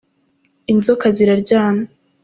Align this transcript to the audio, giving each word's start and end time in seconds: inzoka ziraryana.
inzoka 0.71 1.05
ziraryana. 1.15 1.85